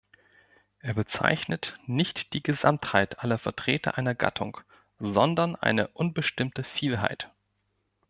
[0.79, 4.59] Er bezeichnet nicht die Gesamtheit alle Vertreter einer Gattung,
[4.97, 7.29] sondern eine unbestimmte Vielheit.